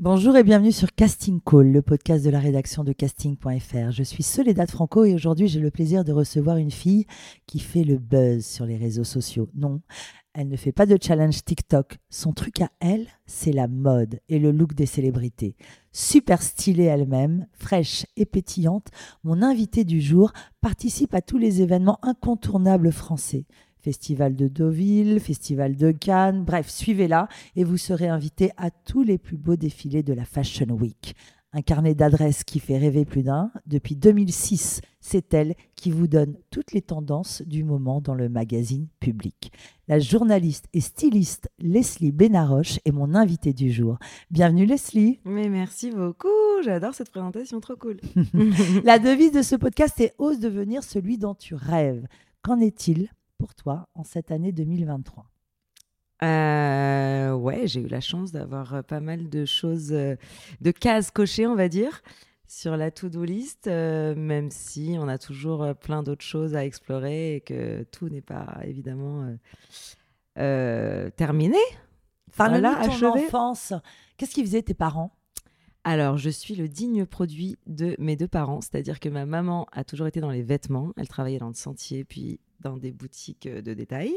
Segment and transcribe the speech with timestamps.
[0.00, 3.90] Bonjour et bienvenue sur Casting Call, le podcast de la rédaction de casting.fr.
[3.90, 7.04] Je suis Soledad Franco et aujourd'hui j'ai le plaisir de recevoir une fille
[7.48, 9.50] qui fait le buzz sur les réseaux sociaux.
[9.56, 9.80] Non,
[10.34, 11.98] elle ne fait pas de challenge TikTok.
[12.10, 15.56] Son truc à elle, c'est la mode et le look des célébrités.
[15.90, 18.92] Super stylée elle-même, fraîche et pétillante,
[19.24, 23.46] mon invitée du jour participe à tous les événements incontournables français.
[23.80, 29.18] Festival de Deauville, Festival de Cannes, bref, suivez-la et vous serez invité à tous les
[29.18, 31.14] plus beaux défilés de la Fashion Week.
[31.52, 33.50] Un carnet d'adresses qui fait rêver plus d'un.
[33.66, 38.86] Depuis 2006, c'est elle qui vous donne toutes les tendances du moment dans le magazine
[39.00, 39.50] public.
[39.86, 43.96] La journaliste et styliste Leslie Benaroche est mon invitée du jour.
[44.30, 45.20] Bienvenue Leslie.
[45.24, 46.28] Mais merci beaucoup,
[46.62, 47.96] j'adore cette présentation, trop cool.
[48.84, 52.06] La devise de ce podcast est Ose devenir celui dont tu rêves.
[52.42, 53.08] Qu'en est-il?
[53.38, 55.30] Pour toi en cette année 2023
[56.22, 60.16] euh, ouais, j'ai eu la chance d'avoir euh, pas mal de choses, euh,
[60.60, 62.02] de cases cochées, on va dire,
[62.48, 67.40] sur la to-do list, même si on a toujours plein d'autres choses à explorer et
[67.42, 69.36] que tout n'est pas évidemment
[70.34, 71.58] terminé.
[72.38, 73.74] Parle-nous voilà, de ton enfance.
[74.16, 75.17] Qu'est-ce qu'ils faisaient tes parents?
[75.84, 79.84] Alors, je suis le digne produit de mes deux parents, c'est-à-dire que ma maman a
[79.84, 83.62] toujours été dans les vêtements, elle travaillait dans le sentier, puis dans des boutiques euh,
[83.62, 84.12] de détail.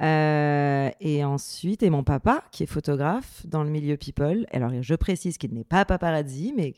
[0.00, 4.46] Euh, et ensuite, et mon papa, qui est photographe dans le milieu people.
[4.52, 6.74] Alors, je précise qu'il n'est pas paparazzi, mais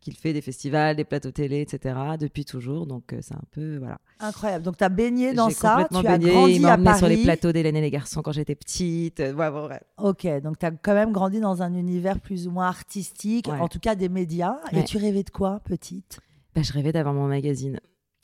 [0.00, 1.94] qu'il fait des festivals, des plateaux télé, etc.
[2.18, 2.86] depuis toujours.
[2.86, 3.78] Donc, euh, c'est un peu.
[3.78, 3.98] Voilà.
[4.20, 4.64] Incroyable.
[4.64, 5.88] Donc, tu as baigné dans ça.
[5.90, 6.98] Tu baigné, as grandi il à Paris.
[6.98, 9.18] sur les plateaux d'Hélène et les garçons quand j'étais petite.
[9.18, 9.68] Ouais, bon,
[9.98, 10.26] Ok.
[10.42, 13.80] Donc, tu as quand même grandi dans un univers plus ou moins artistique, en tout
[13.80, 14.58] cas des médias.
[14.72, 16.20] Et tu rêvais de quoi, petite?
[16.54, 17.80] Ben, Je rêvais d'avoir mon magazine.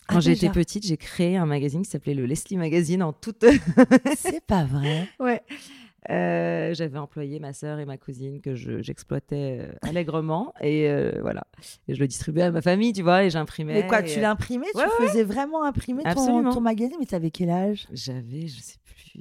[0.09, 3.44] Ah, Quand j'étais petite, j'ai créé un magazine qui s'appelait le Leslie Magazine en toute.
[4.17, 5.09] C'est pas vrai.
[5.19, 5.43] Ouais.
[6.09, 11.44] Euh, j'avais employé ma sœur et ma cousine que j'exploitais euh, allègrement et euh, voilà.
[11.89, 13.75] Et je le distribuais à ma famille, tu vois, et j'imprimais.
[13.75, 14.67] Mais quoi, tu l'imprimais?
[14.72, 16.97] Tu faisais vraiment imprimer ton, ton, magazine?
[17.00, 17.88] Mais tu avais quel âge?
[17.93, 19.21] J'avais, je sais plus,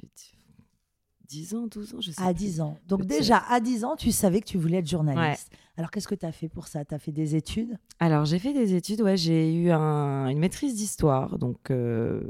[1.28, 2.78] 10 ans, 12 ans, je sais À 10 ans.
[2.86, 5.50] Donc déjà, à 10 ans, tu savais que tu voulais être journaliste.
[5.76, 6.84] Alors qu'est-ce que tu as fait pour ça?
[6.84, 7.76] Tu as fait des études?
[8.00, 12.22] Alors j'ai fait des études, ouais, j'ai eu une maîtrise d'histoire, donc euh,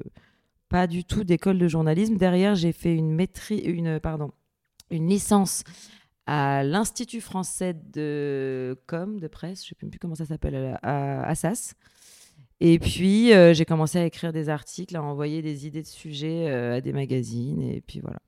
[0.69, 2.17] pas du tout d'école de journalisme.
[2.17, 4.33] Derrière, j'ai fait une maîtrise, une pardon,
[4.91, 5.63] une licence
[6.27, 11.23] à l'Institut français de com, de presse, je ne sais plus comment ça s'appelle, à
[11.29, 11.75] Assas.
[12.61, 16.49] Et puis, euh, j'ai commencé à écrire des articles, à envoyer des idées de sujets
[16.49, 17.61] euh, à des magazines.
[17.63, 18.19] Et puis voilà.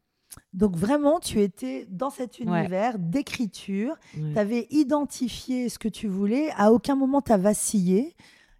[0.52, 6.50] Donc vraiment, tu étais dans cet univers d'écriture, tu avais identifié ce que tu voulais,
[6.56, 8.14] à aucun moment tu as vacillé.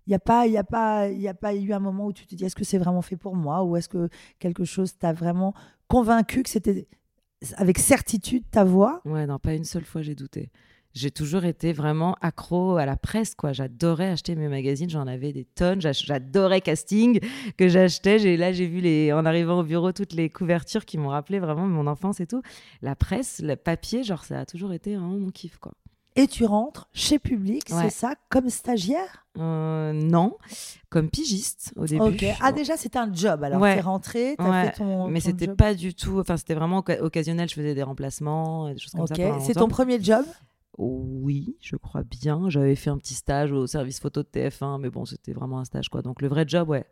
[0.06, 2.26] Il n'y a, pas, y a, pas, y a pas eu un moment où tu
[2.26, 4.08] te dis est-ce que c'est vraiment fait pour moi ou est-ce que
[4.38, 5.52] quelque chose t'a vraiment
[5.86, 6.88] convaincu que c'était
[7.56, 9.02] avec certitude ta voix?
[9.04, 10.50] Ouais, non, pas une seule fois j'ai douté
[10.98, 13.52] j'ai toujours été vraiment accro à la presse, quoi.
[13.52, 15.80] J'adorais acheter mes magazines, j'en avais des tonnes.
[15.80, 17.20] J'adorais casting
[17.56, 18.36] que j'achetais.
[18.36, 21.66] Là, j'ai vu les, en arrivant au bureau toutes les couvertures qui m'ont rappelé vraiment
[21.66, 22.42] mon enfance et tout.
[22.82, 25.72] La presse, le papier, genre, ça a toujours été vraiment mon kiff, quoi.
[26.16, 29.24] Et tu rentres chez Public, c'est ça, comme stagiaire?
[29.38, 30.36] Euh, Non,
[30.90, 32.26] comme pigiste au début.
[32.40, 35.46] Ah déjà c'était un job alors tu es rentré, tu as fait ton Mais c'était
[35.46, 39.14] pas du tout, enfin c'était vraiment occasionnel, je faisais des remplacements, des choses comme ça.
[39.40, 40.24] C'est ton premier job?
[40.78, 42.48] Oui, je crois bien.
[42.48, 45.64] J'avais fait un petit stage au service photo de TF1, mais bon, c'était vraiment un
[45.64, 46.02] stage, quoi.
[46.02, 46.86] Donc le vrai job, ouais,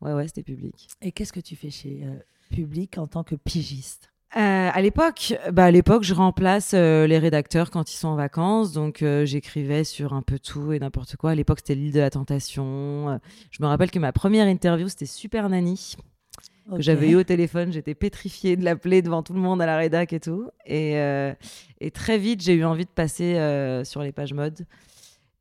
[0.00, 0.88] ouais, ouais, c'était public.
[1.02, 2.14] Et qu'est-ce que tu fais chez euh,
[2.50, 4.10] Public en tant que pigiste?
[4.34, 8.16] Euh, à l'époque, bah à l'époque, je remplace euh, les rédacteurs quand ils sont en
[8.16, 11.32] vacances, donc j'écrivais sur un peu tout et n'importe quoi.
[11.32, 13.20] À l'époque, c'était l'île de la tentation.
[13.50, 15.96] je me rappelle que ma première interview, c'était Super Nanny
[16.70, 17.72] que j'avais eu au téléphone.
[17.72, 20.48] J'étais pétrifiée de l'appeler devant tout le monde à la rédac et tout.
[20.66, 21.34] Et, euh,
[21.80, 24.66] et très vite, j'ai eu envie de passer euh, sur les pages mode.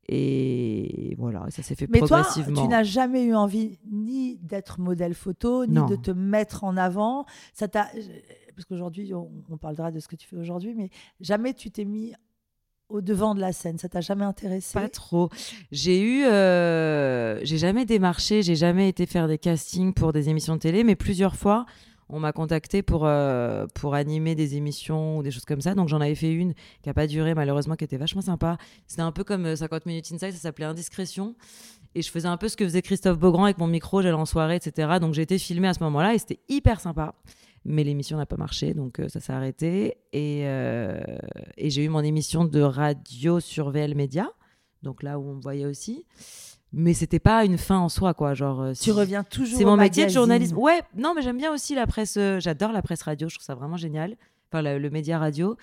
[0.08, 2.56] Et voilà, ça s'est fait Mais progressivement.
[2.56, 6.76] Toi, tu n'as jamais eu envie ni d'être modèle photo, ni de te mettre en
[6.76, 7.26] avant.
[7.54, 7.88] Ça t'a
[8.56, 10.90] parce qu'aujourd'hui, on, on, parlera de ce que tu fais aujourd'hui, mais
[11.20, 12.14] jamais tu t'es mis
[12.92, 14.74] au devant de la scène Ça t'a jamais intéressé?
[14.74, 15.30] Pas trop.
[15.72, 20.56] J'ai eu, euh, j'ai jamais démarché, j'ai jamais été faire des castings pour des émissions
[20.56, 21.66] de télé, mais plusieurs fois,
[22.10, 25.74] on m'a contacté pour, euh, pour animer des émissions ou des choses comme ça.
[25.76, 28.58] Donc j'en avais fait une qui n'a pas duré malheureusement, qui était vachement sympa.
[28.88, 31.36] C'était un peu comme 50 minutes inside, ça s'appelait Indiscrétion.
[31.96, 34.26] Et je faisais un peu ce que faisait Christophe Beaugrand avec mon micro, j'allais en
[34.26, 34.98] soirée, etc.
[35.00, 37.16] Donc j'ai été filmée à ce moment-là et c'était hyper sympa.
[37.63, 39.98] Mais l'émission n'a pas marché, donc ça s'est arrêté.
[40.13, 44.31] Et, et j'ai eu mon émission de radio sur VL Média,
[44.81, 46.06] donc là où on me voyait aussi.
[46.74, 49.75] Mais c'était pas une fin en soi quoi genre euh, tu reviens toujours c'est mon
[49.75, 53.02] métier de journalisme ouais non mais j'aime bien aussi la presse euh, j'adore la presse
[53.02, 54.16] radio je trouve ça vraiment génial.
[54.50, 55.58] Enfin le média radio.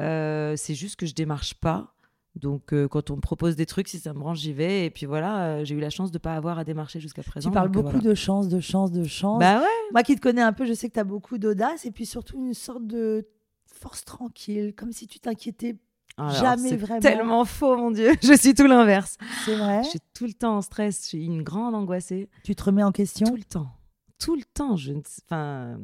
[0.00, 1.93] Euh, c'est juste que je démarche pas
[2.36, 5.06] donc quand on me propose des trucs si ça me branche j'y vais et puis
[5.06, 8.00] voilà j'ai eu la chance de pas avoir à démarcher jusqu'à présent tu parles beaucoup
[8.00, 10.72] de chance de chance de chance bah ouais moi qui te connais un peu je
[10.72, 13.28] sais que tu as beaucoup d'audace et puis surtout une sorte de
[13.66, 15.76] force tranquille comme si tu t'inquiétais
[16.18, 17.00] Jamais vraiment.
[17.00, 18.12] Tellement faux, mon Dieu.
[18.22, 19.16] Je suis tout l'inverse.
[19.44, 19.82] C'est vrai.
[19.82, 21.02] Je suis tout le temps en stress.
[21.02, 22.28] Je suis une grande angoissée.
[22.44, 23.26] Tu te remets en question?
[23.26, 23.72] Tout le temps.
[24.18, 24.76] Tout le temps.
[24.76, 24.92] Je,
[25.26, 25.78] enfin,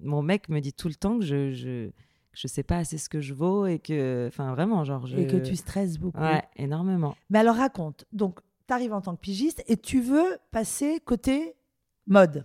[0.00, 1.90] mon mec me dit tout le temps que je, je,
[2.36, 5.06] je sais pas assez ce que je vaux et que, enfin, vraiment, genre.
[5.06, 5.16] Je...
[5.16, 6.20] Et que tu stresses beaucoup.
[6.20, 7.16] Ouais, énormément.
[7.30, 8.04] Mais alors raconte.
[8.12, 11.56] Donc, tu arrives en tant que pigiste et tu veux passer côté
[12.06, 12.44] mode.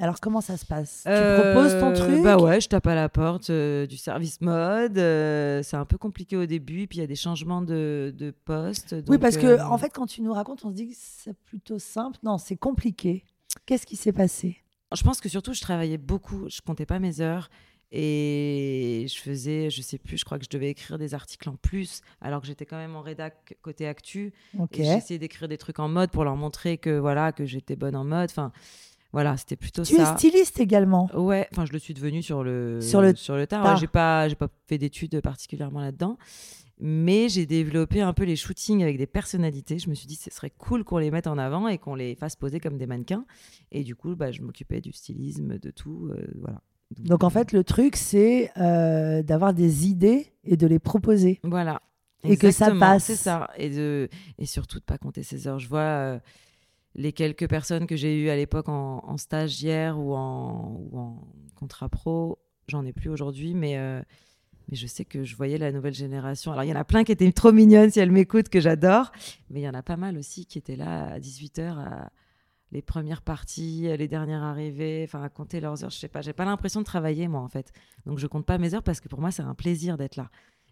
[0.00, 1.02] Alors comment ça se passe?
[1.04, 2.22] Tu proposes ton euh, truc?
[2.22, 4.96] Bah ouais, je tape à la porte euh, du service mode.
[4.96, 8.30] Euh, c'est un peu compliqué au début, puis il y a des changements de, de
[8.30, 8.94] poste.
[9.08, 11.80] oui, parce que en fait, quand tu nous racontes, on se dit que c'est plutôt
[11.80, 12.16] simple.
[12.22, 13.24] Non, c'est compliqué.
[13.66, 14.58] Qu'est-ce qui s'est passé?
[14.94, 16.48] Je pense que surtout, je travaillais beaucoup.
[16.48, 17.50] Je comptais pas mes heures.
[17.90, 21.56] Et je faisais, je sais plus, je crois que je devais écrire des articles en
[21.56, 24.32] plus, alors que j'étais quand même en rédac côté actu.
[24.58, 24.84] Okay.
[24.84, 28.04] J'essayais d'écrire des trucs en mode pour leur montrer que voilà que j'étais bonne en
[28.04, 28.28] mode.
[28.30, 28.52] Enfin,
[29.12, 29.94] voilà, c'était plutôt ça.
[29.94, 33.36] Tu es styliste également Ouais, enfin je le suis devenu sur le sur le sur
[33.36, 33.76] le tard.
[33.78, 36.18] j'ai pas j'ai pas fait d'études particulièrement là-dedans,
[36.78, 39.78] mais j'ai développé un peu les shootings avec des personnalités.
[39.78, 42.16] Je me suis dit ce serait cool qu'on les mette en avant et qu'on les
[42.16, 43.24] fasse poser comme des mannequins.
[43.72, 46.60] Et du coup, bah, je m'occupais du stylisme, de tout, euh, voilà.
[46.96, 51.40] Donc, en fait, le truc c'est euh, d'avoir des idées et de les proposer.
[51.44, 51.82] Voilà.
[52.24, 53.04] Et que ça passe.
[53.04, 53.50] C'est ça.
[53.56, 54.08] Et de
[54.38, 55.58] et surtout de pas compter ses heures.
[55.58, 55.80] Je vois.
[55.80, 56.18] Euh,
[56.94, 61.28] les quelques personnes que j'ai eues à l'époque en, en, stagiaire ou en, ou en
[61.54, 64.02] contrat pro, j'en ai plus aujourd'hui, mais, euh,
[64.68, 66.52] mais je sais que je voyais la nouvelle génération.
[66.52, 69.12] Alors, il y en a plein qui étaient trop mignonnes si elles m'écoutent, que j'adore,
[69.48, 72.10] mais il y en a pas mal aussi qui étaient là à 18h, à
[72.72, 75.90] les premières parties, les dernières arrivées, enfin, à compter leurs heures.
[75.90, 77.72] Je sais pas, j'ai pas l'impression de travailler, moi, en fait.
[78.06, 80.30] Donc, je compte pas mes heures parce que pour moi, c'est un plaisir d'être là.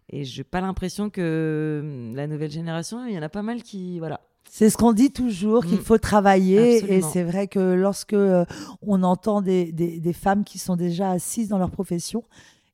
[0.08, 3.62] Et j'ai pas l'impression que hum, la nouvelle génération, il y en a pas mal
[3.62, 5.82] qui, voilà, c'est ce qu'on dit toujours, qu'il mm.
[5.82, 6.93] faut travailler.
[6.93, 8.44] Et c'est vrai que lorsque euh,
[8.82, 12.25] on entend des, des, femmes qui sont déjà assises dans leur profession,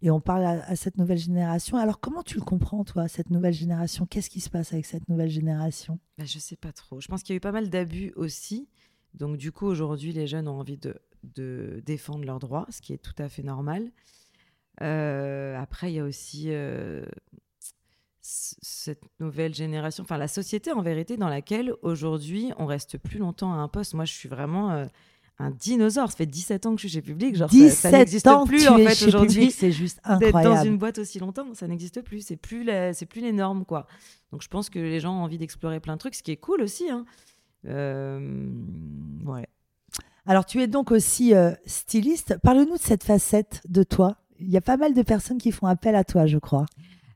[0.04, 1.76] et on parle à, cette nouvelle génération.
[1.76, 4.04] Alors, comment tu le comprends, toi, cette nouvelle génération?
[4.04, 6.00] Qu'est-ce qui se passe avec cette nouvelle génération?
[6.18, 7.00] Bah, Je sais pas trop.
[7.00, 8.68] Je pense qu'il y a eu pas mal d'abus aussi.
[9.14, 12.92] Donc, du coup, aujourd'hui, les jeunes ont envie de, de, défendre leurs droits, ce qui
[12.92, 13.90] est tout à fait normal.
[14.80, 17.04] Euh, après, il y a aussi euh,
[18.20, 23.52] cette nouvelle génération, enfin la société en vérité dans laquelle aujourd'hui on reste plus longtemps
[23.52, 23.94] à un poste.
[23.94, 24.86] Moi je suis vraiment euh,
[25.38, 26.10] un dinosaure.
[26.10, 27.36] Ça fait 17 ans que je suis chez Public.
[27.36, 29.50] Genre, 17 ça, n'existe plus en fait aujourd'hui.
[29.50, 30.32] C'est juste incroyable.
[30.32, 32.24] D'être dans une boîte aussi longtemps, ça n'existe plus.
[32.24, 33.86] C'est plus, c'est plus les normes quoi.
[34.32, 36.36] Donc je pense que les gens ont envie d'explorer plein de trucs, ce qui est
[36.38, 36.88] cool aussi.
[36.90, 37.04] Hein.
[37.64, 39.46] Ouais.
[40.24, 42.36] Alors tu es donc aussi euh, styliste.
[42.42, 44.16] Parle-nous de cette facette de toi.
[44.38, 46.66] Il y a pas mal de personnes qui font appel à toi, je crois.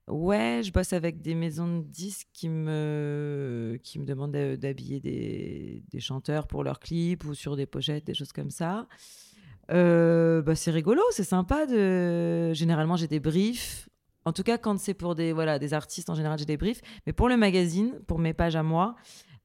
[0.09, 5.83] Ouais, je bosse avec des maisons de disques qui me, qui me demandent d'habiller des,
[5.91, 8.87] des, chanteurs pour leurs clips ou sur des pochettes, des choses comme ça.
[9.73, 11.67] Euh, bah, c'est rigolo, c'est sympa.
[11.67, 12.53] De...
[12.55, 13.89] Généralement, j'ai des briefs.
[14.25, 16.83] En tout cas, quand c'est pour des, voilà, des artistes, en général, j'ai des briefs.
[17.07, 18.95] Mais pour le magazine, pour mes pages à moi,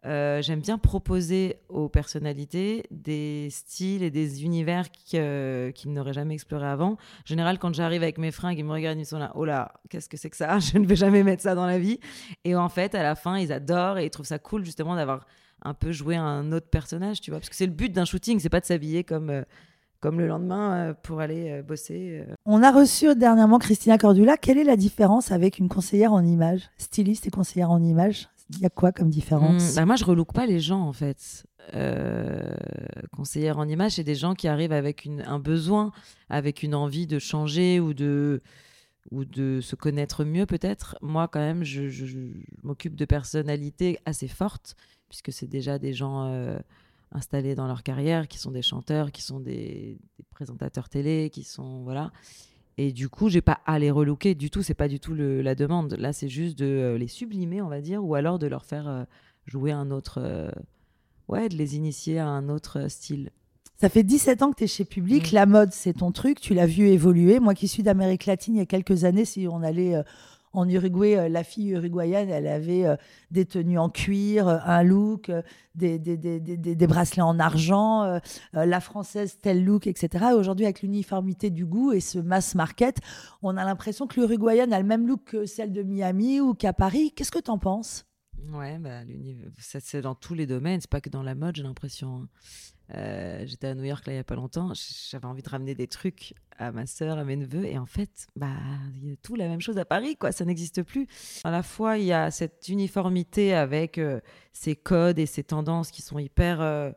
[0.03, 6.33] euh, j'aime bien proposer aux personnalités des styles et des univers euh, qu'ils n'auraient jamais
[6.33, 6.93] explorés avant.
[6.93, 9.73] En général, quand j'arrive avec mes fringues, ils me regardent, ils sont là, oh là,
[9.89, 10.57] qu'est-ce que c'est que ça?
[10.59, 11.99] Je ne vais jamais mettre ça dans la vie.
[12.43, 15.27] Et en fait, à la fin, ils adorent et ils trouvent ça cool justement d'avoir
[15.61, 17.39] un peu joué un autre personnage, tu vois.
[17.39, 19.29] Parce que c'est le but d'un shooting, c'est pas de s'habiller comme.
[19.29, 19.43] Euh,
[19.99, 22.25] comme le lendemain pour aller bosser.
[22.47, 24.35] On a reçu dernièrement Christina Cordula.
[24.35, 28.30] Quelle est la différence avec une conseillère en image, styliste et conseillère en image?
[28.53, 30.93] Il y a quoi comme différence hmm, bah Moi, je relook pas les gens, en
[30.93, 31.45] fait.
[31.73, 32.55] Euh,
[33.11, 35.91] conseillère en image, c'est des gens qui arrivent avec une, un besoin,
[36.29, 38.41] avec une envie de changer ou de,
[39.11, 40.97] ou de se connaître mieux, peut-être.
[41.01, 42.31] Moi, quand même, je,
[42.63, 44.75] m'occupe de personnalités assez fortes,
[45.09, 46.57] puisque c'est déjà des gens euh,
[47.11, 51.43] installés dans leur carrière, qui sont des chanteurs, qui sont des, des présentateurs télé, qui
[51.43, 51.83] sont.
[51.83, 52.11] Voilà.
[52.77, 54.63] Et du coup, j'ai pas à les relooker du tout.
[54.63, 55.93] C'est pas du tout la demande.
[55.93, 58.87] Là, c'est juste de euh, les sublimer, on va dire, ou alors de leur faire
[58.87, 59.03] euh,
[59.45, 60.19] jouer un autre.
[60.21, 60.49] Euh,
[61.27, 63.31] ouais, de les initier à un autre style.
[63.77, 65.31] Ça fait 17 ans que tu es chez Public.
[65.31, 65.35] Mm.
[65.35, 66.39] La mode, c'est ton truc.
[66.39, 67.39] Tu l'as vu évoluer.
[67.39, 69.95] Moi qui suis d'Amérique latine, il y a quelques années, si on allait
[70.53, 72.95] en Uruguay, euh, la fille uruguayenne, elle avait euh,
[73.31, 75.31] des tenues en cuir, euh, un look,
[75.75, 78.19] des, des, des, des- bracelets en argent,
[78.53, 80.25] la française, tel look, etc.
[80.31, 82.97] Et aujourd'hui, avec l'uniformité du goût et ce mass market,
[83.41, 86.73] on a l'impression que l'uruguayenne a le même look que celle de Miami ou qu'à
[86.73, 87.13] Paris.
[87.15, 88.05] Qu'est-ce que tu en penses?
[88.53, 89.01] Ouais, bah,
[89.59, 92.27] c'est dans tous les domaines, c'est pas que dans la mode, j'ai l'impression.
[92.95, 94.73] Euh, J'étais à New York là il y a pas longtemps,
[95.09, 98.27] j'avais envie de ramener des trucs à ma sœur, à mes neveux, et en fait,
[98.35, 98.49] bah,
[99.01, 101.07] il y a tout la même chose à Paris, quoi, ça n'existe plus.
[101.43, 104.19] À la fois, il y a cette uniformité avec euh,
[104.53, 106.91] ces codes et ces tendances qui sont hyper, euh,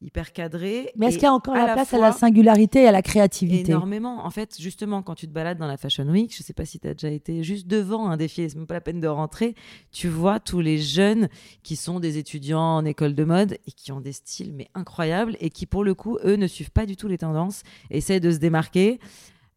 [0.00, 0.90] hyper cadrées.
[0.96, 3.02] Mais est-ce qu'il y a encore la la place à la singularité et à la
[3.02, 3.72] créativité?
[3.72, 4.24] Énormément.
[4.24, 6.78] En fait, justement, quand tu te balades dans la Fashion Week, je sais pas si
[6.78, 9.54] tu as déjà été juste devant un défilé, c'est même pas la peine de rentrer,
[9.92, 11.28] tu vois tous les jeunes
[11.62, 15.36] qui sont des étudiants en école de mode et qui ont des styles mais incroyables
[15.40, 18.30] et qui pour le coup, eux ne suivent pas du tout les tendances, essaient de
[18.30, 19.00] se démarquer.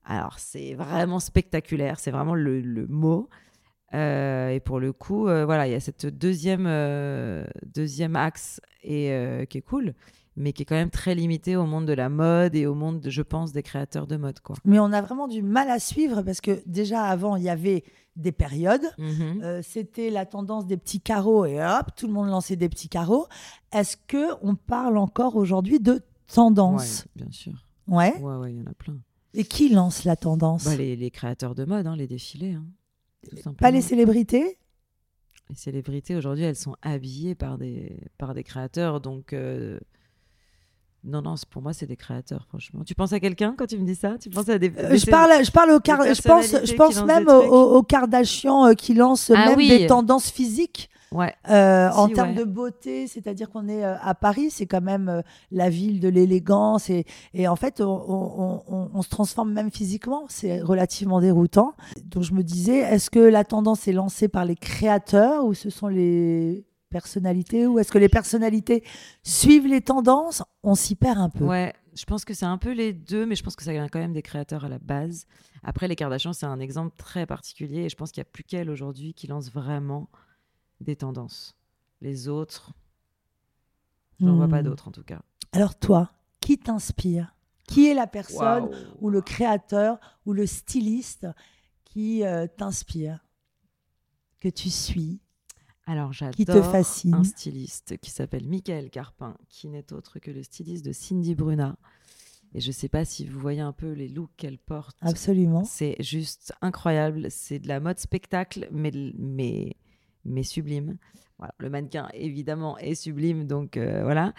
[0.05, 3.29] Alors, c'est vraiment spectaculaire, c'est vraiment le, le mot.
[3.93, 8.61] Euh, et pour le coup, euh, voilà, il y a cette deuxième, euh, deuxième axe
[8.83, 9.11] et,
[9.49, 9.93] qui est cool,
[10.39, 13.01] mais qui est quand même très limité au monde de la mode et au monde,
[13.01, 14.39] de- je pense, des créateurs de mode.
[14.39, 14.55] Quoi.
[14.65, 17.83] Mais on a vraiment du mal à suivre parce que déjà avant, il y avait
[18.15, 18.85] des périodes.
[18.97, 19.41] Mhm.
[19.43, 22.89] Euh, C'était la tendance des petits carreaux et hop, tout le monde lançait des petits
[22.89, 23.27] carreaux.
[23.71, 26.01] Est-ce que on parle encore aujourd'hui de
[26.33, 27.05] tendance?
[27.15, 27.53] Ouais, bien sûr.
[27.87, 28.15] Ouais.
[28.21, 28.97] Ouais, ouais, il y en a plein.
[29.33, 30.65] Et qui lance la tendance?
[30.65, 32.53] Bah, les, les créateurs de mode, hein, les défilés.
[32.53, 32.65] hein,
[33.59, 34.57] Pas les célébrités?
[35.49, 39.01] Les célébrités, aujourd'hui, elles sont habillées par des, par des créateurs.
[39.01, 39.79] Donc, euh,
[41.03, 42.83] non, non, pour moi, c'est des créateurs, franchement.
[42.85, 44.17] Tu penses à quelqu'un quand tu me dis ça?
[44.19, 44.71] Tu penses à des.
[44.77, 46.01] Euh, des je parle, je parle au car...
[46.03, 49.69] je pense, je pense même aux, aux- aux Kardashians euh, qui lancent Ah même oui.
[49.69, 51.33] des tendances physiques Ouais.
[51.49, 52.35] euh, en termes ouais.
[52.35, 53.07] de beauté.
[53.07, 57.47] C'est-à-dire qu'on est euh, à Paris, c'est quand même la ville de l'élégance et, et
[57.47, 60.25] en fait, on, on- on- on se transforme même physiquement.
[60.27, 61.73] C'est relativement déroutant.
[62.05, 65.69] Donc je me disais, est-ce que la tendance est lancée par les créateurs ou ce
[65.71, 68.83] sont les personnalités ou est-ce que les personnalités
[69.23, 70.43] suivent les tendances?
[70.63, 71.45] On s'y perd un peu.
[71.45, 73.87] Ouais, je pense que c'est un peu les deux, mais je pense que ça vient
[73.87, 75.25] quand même des créateurs à la base.
[75.63, 78.43] Après, les Kardashians, c'est un exemple très particulier et je pense qu'il n'y a plus
[78.43, 80.09] qu'elles aujourd'hui qui lancent vraiment
[80.81, 81.55] des tendances.
[82.01, 82.71] Les autres,
[84.19, 84.65] j'en vois pas Hmm.
[84.65, 85.21] d'autres en tout cas.
[85.51, 87.35] Alors toi, qui t'inspire?
[87.67, 88.69] Qui est la personne
[88.99, 91.27] ou le créateur ou le styliste
[91.85, 93.23] qui euh, t'inspire,
[94.39, 95.21] que tu suis,
[95.89, 100.29] Alors, qui te j'adore fascine un styliste qui s'appelle Michael Carpin, qui n'est autre que
[100.29, 101.77] le styliste de Cindy Bruna.
[102.53, 104.95] Et je sais pas si vous voyez un peu les looks qu'elle porte.
[105.01, 105.63] Absolument.
[105.63, 107.31] C'est juste incroyable.
[107.31, 109.77] C'est de la mode spectacle, mais, mais,
[110.25, 110.97] mais sublime.
[111.39, 111.55] Voilà.
[111.57, 113.47] Le mannequin, évidemment, est sublime.
[113.47, 114.35] Donc euh, voilà.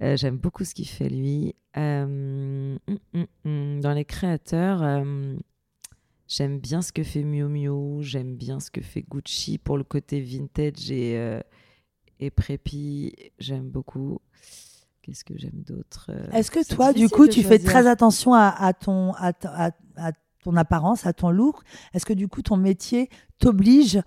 [0.00, 1.54] Euh, J'aime beaucoup ce qu'il fait, lui.
[1.76, 3.80] Euh, hum, hum, hum.
[3.80, 4.82] Dans les créateurs,
[6.30, 8.02] j'aime bien ce que fait Miu Miu.
[8.02, 11.40] J'aime bien ce que fait Gucci pour le côté vintage et, euh,
[12.20, 13.12] et préppy.
[13.38, 14.20] J'aime beaucoup.
[15.02, 18.48] Qu'est-ce que j'aime d'autre Euh, Est-ce que toi, du coup, tu fais très attention à,
[18.48, 20.12] à ton, à, ta- à- à
[20.44, 21.56] ton apparence, à ton look?
[21.94, 23.08] Est-ce que du coup, ton métier
[23.38, 24.00] t'oblige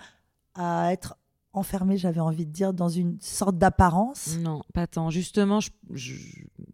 [0.55, 1.17] à être
[1.51, 4.37] enfermé, j'avais envie de dire, dans une sorte d'apparence?
[4.39, 5.09] Non, pas tant.
[5.09, 6.15] Justement, je, je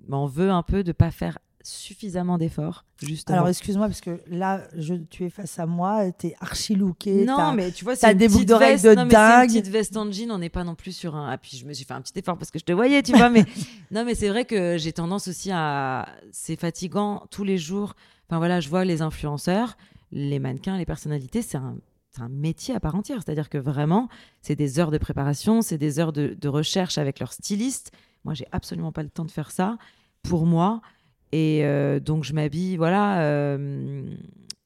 [0.08, 2.86] m'en veux un peu de pas faire suffisamment d'efforts.
[3.02, 3.38] Justement.
[3.38, 7.26] Alors, excuse-moi, parce que là, je, tu es face à moi, tu es archi looké.
[7.26, 8.86] non, mais tu vois, c'est des boucles d'oreilles veste.
[8.86, 9.50] de non, mais c'est dingue.
[9.50, 10.32] une petite veste en jean.
[10.32, 11.30] On n'est pas non plus sur un.
[11.30, 13.14] Ah, puis je me suis fait un petit effort parce que je te voyais, tu
[13.14, 13.30] vois.
[13.30, 13.46] Mais
[13.92, 16.08] non, mais c'est vrai que j'ai tendance aussi à.
[16.32, 17.96] C'est fatigant tous les jours.
[18.28, 19.78] Enfin voilà, je vois les influenceurs,
[20.12, 21.42] les mannequins, les personnalités.
[21.42, 21.78] C'est un,
[22.12, 23.22] c'est un métier à part entière.
[23.26, 24.08] C'est-à-dire que vraiment,
[24.42, 27.92] c'est des heures de préparation, c'est des heures de, de recherche avec leur styliste.
[28.26, 29.78] Moi, j'ai absolument pas le temps de faire ça
[30.24, 30.82] pour moi.
[31.32, 33.22] Et euh, donc, je m'habille, voilà.
[33.22, 34.04] euh,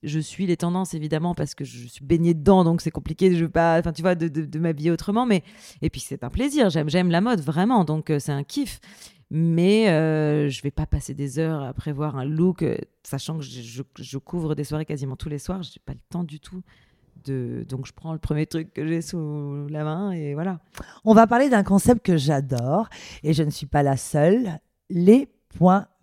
[0.01, 3.45] je suis les tendances, évidemment, parce que je suis baignée dedans, donc c'est compliqué, je
[3.45, 5.25] pas, enfin, tu vois, de, m'habiller autrement.
[5.25, 5.43] Mais,
[5.81, 6.69] et puis, c'est un plaisir.
[6.69, 7.83] J'aime, j'aime la mode, vraiment.
[7.85, 8.79] Donc, euh, c'est un kiff.
[9.35, 12.63] Mais je vais pas passer des heures à prévoir un look,
[13.01, 15.63] sachant que je, je- je couvre des soirées quasiment tous les soirs.
[15.63, 16.61] J'ai pas le temps du tout.
[17.25, 17.65] De...
[17.67, 20.59] Donc, je prends le premier truc que j'ai sous la main et voilà.
[21.05, 22.89] On va parler d'un concept que j'adore
[23.23, 25.29] et je ne suis pas la seule, les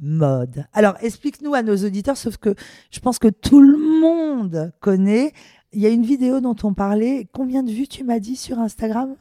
[0.01, 0.67] mode.
[0.73, 2.55] Alors, explique-nous à nos auditeurs, sauf que
[2.91, 5.33] je pense que tout le monde connaît.
[5.73, 7.29] Il y a une vidéo dont on parlait.
[7.33, 9.17] Combien de vues tu m'as dit sur Instagram?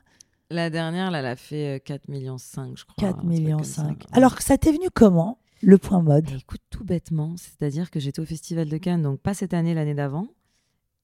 [0.50, 2.96] La dernière, là, elle a fait euh, 4 millions 5, je crois.
[2.98, 3.84] 4 un truc millions comme ça.
[3.84, 4.06] 5.
[4.14, 6.26] Alors, ça t'est venu comment, le point mode?
[6.26, 9.76] Bah, écoute, tout bêtement, c'est-à-dire que j'étais au Festival de Cannes, donc pas cette année,
[9.76, 10.28] l'année d'avant.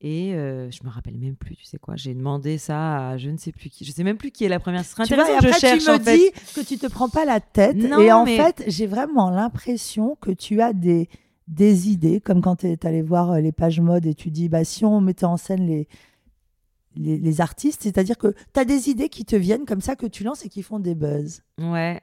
[0.08, 1.96] Et euh, je me rappelle même plus, tu sais quoi.
[1.96, 3.84] J'ai demandé ça à je ne sais plus qui.
[3.86, 4.86] Je sais même plus qui est la première.
[4.86, 6.18] Ce serait Tu vois, intéressant et que je après, cherche tu me en fait.
[6.18, 7.76] dis que tu te prends pas la tête.
[7.76, 11.10] Non, et en mais- fait, j'ai vraiment l'impression que tu as des,
[11.48, 14.48] des idées, comme quand tu es allé voir euh, les pages mode et tu dis,
[14.48, 15.88] bah, si on mettait en scène les,
[16.96, 20.06] les, les artistes, c'est-à-dire que tu as des idées qui te viennent comme ça, que
[20.06, 21.42] tu lances et qui font des buzz.
[21.60, 22.00] Ouais,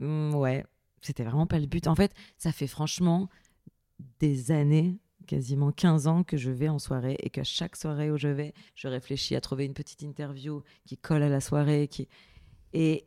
[0.00, 0.64] mm, ouais.
[1.02, 1.86] C'était vraiment pas le but.
[1.86, 3.28] En fait, ça fait franchement
[4.20, 8.16] des années, quasiment 15 ans que je vais en soirée et qu'à chaque soirée où
[8.16, 11.88] je vais, je réfléchis à trouver une petite interview qui colle à la soirée.
[11.88, 12.08] Qui...
[12.72, 13.06] Et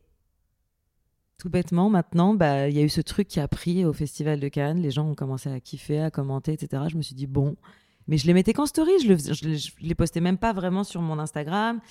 [1.37, 4.39] tout bêtement, maintenant, bah, il y a eu ce truc qui a pris au Festival
[4.39, 4.81] de Cannes.
[4.81, 6.83] Les gens ont commencé à kiffer, à commenter, etc.
[6.89, 7.55] Je me suis dit, bon.
[8.07, 8.91] Mais je les mettais qu'en story.
[9.01, 11.81] Je, le, je, je les postais même pas vraiment sur mon Instagram.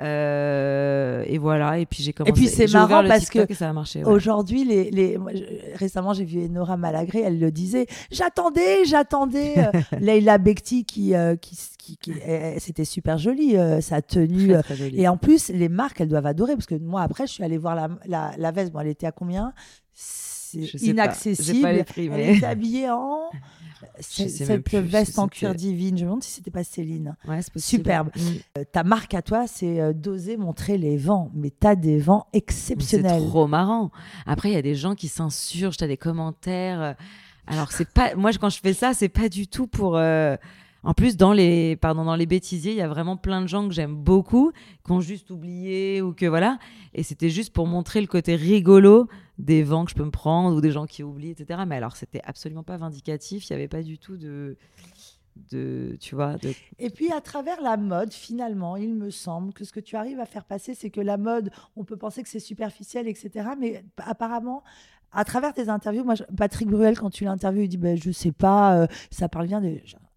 [0.00, 1.78] Euh, et voilà.
[1.78, 2.32] Et puis j'ai commencé.
[2.32, 4.04] puis, c'est j'ai ouvert marrant parce que TikTok et ça a marché.
[4.04, 4.10] ouais.
[4.10, 5.18] Aujourd'hui, les, les...
[5.18, 9.54] moi, je- récemment, j'ai vu Nora Malagré, elle le disait J'attendais, j'attendais.
[9.58, 9.70] euh,
[10.00, 12.14] Leila Bekti, qui, euh, qui, qui, qui-
[12.58, 14.48] c'était super joli, euh, sa tenue.
[14.48, 15.00] Très, euh, très joli.
[15.00, 17.58] Et en plus, les marques, elles doivent adorer parce que moi, après, je suis allée
[17.58, 18.72] voir la, la, la veste.
[18.72, 19.52] Bon, elle était à combien?
[19.92, 20.84] C'est sais pas.
[20.84, 21.60] Inaccessible.
[21.62, 23.20] pas les prix, Elle mais- était habillée en.
[24.00, 25.96] Cette veste si en cuir divine.
[25.96, 27.16] Je me demande si c'était pas Céline.
[27.26, 27.40] Ouais.
[27.56, 28.10] Superbe.
[28.16, 28.20] Mm.
[28.58, 31.30] Euh, ta marque à toi, c'est euh, d'oser montrer les vents.
[31.34, 33.22] Mais tu as des vents Mais C'est exceptionnels.
[33.28, 33.90] trop marrant.
[34.26, 36.80] Après, il y a des gens qui s'insurgent, t'as des commentaires.
[36.80, 36.92] euh,
[37.46, 38.14] Alors, c'est pas.
[38.14, 39.96] Moi, quand je fais ça, c'est pas du tout pour.
[39.96, 40.36] euh,
[40.84, 43.68] En plus, dans les, pardon, dans les bêtisiers, il y a vraiment plein de gens
[43.68, 44.52] que j'aime beaucoup,
[44.84, 46.58] qui ont juste oublié ou que voilà.
[46.92, 49.08] Et c'était juste pour montrer le côté rigolo
[49.38, 51.62] des vents que je peux me prendre ou des gens qui oublient, etc.
[51.66, 53.48] Mais alors, c'était absolument pas vindicatif.
[53.48, 54.56] Il y avait pas du tout de,
[55.50, 56.36] de, tu vois,
[56.78, 60.20] Et puis à travers la mode, finalement, il me semble que ce que tu arrives
[60.20, 63.50] à faire passer, c'est que la mode, on peut penser que c'est superficiel, etc.
[63.58, 64.62] Mais apparemment,
[65.12, 68.32] à travers tes interviews, moi, Patrick Bruel, quand tu l'interviews, il dit ben, Je sais
[68.32, 69.68] pas, euh, ça parle bien de.
[69.68, 70.11] a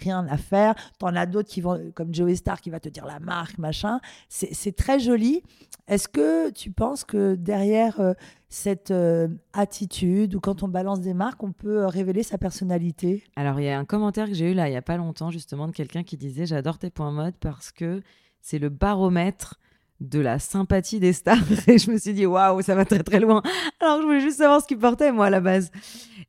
[0.00, 0.74] rien à faire.
[0.98, 4.00] T'en as d'autres qui vont, comme Joey Star, qui va te dire la marque, machin.
[4.28, 5.42] C'est très joli.
[5.88, 8.12] Est-ce que tu penses que derrière euh,
[8.48, 13.22] cette euh, attitude, ou quand on balance des marques, on peut euh, révéler sa personnalité?
[13.36, 15.30] Alors, il y a un commentaire que j'ai eu là, il n'y a pas longtemps,
[15.30, 18.02] justement, de quelqu'un qui disait J'adore tes points mode parce que
[18.40, 19.60] c'est le baromètre
[20.00, 21.38] de la sympathie des stars.
[21.68, 23.42] Et je me suis dit Waouh, ça va très très loin.
[23.80, 25.70] Alors, je voulais juste savoir ce qu'ils portaient, moi, à la base.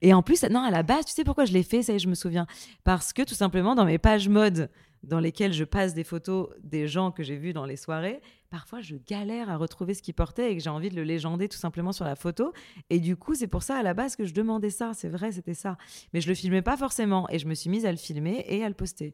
[0.02, 1.96] Et en plus, non, à la base, tu sais pourquoi je l'ai fait Ça y
[1.96, 2.48] est, je me souviens?
[2.84, 4.70] Parce que tout simplement, dans mes pages mode
[5.04, 8.82] dans lesquelles je passe des photos des gens que j'ai vus dans les soirées, parfois
[8.82, 11.58] je galère à retrouver ce qu'ils portaient et que j'ai envie de le légender tout
[11.58, 12.52] simplement sur la photo.
[12.90, 14.92] Et du coup, c'est pour ça à la base que je demandais ça.
[14.94, 15.78] C'est vrai, c'était ça.
[16.14, 17.28] Mais je le filmais pas forcément.
[17.30, 19.14] Et je me suis mise à le filmer et à le poster.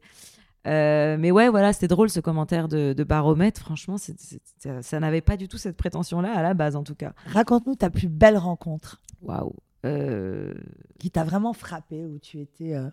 [0.66, 3.60] Euh, mais ouais, voilà, c'était drôle ce commentaire de, de baromètre.
[3.60, 7.12] Franchement, ça, ça n'avait pas du tout cette prétention-là, à la base en tout cas.
[7.26, 9.54] Raconte-nous ta plus belle rencontre Waouh.
[9.84, 10.54] Euh,
[10.98, 12.88] qui t'a vraiment frappé, où tu étais euh,